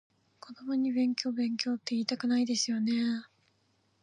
[0.39, 2.91] 子供に勉強勉強っていいたくないですよね？